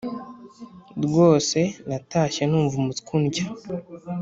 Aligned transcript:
Rwose 1.03 1.59
natashye 1.87 2.43
numva 2.47 2.75
umutwe 2.81 3.09
undya 3.17 3.45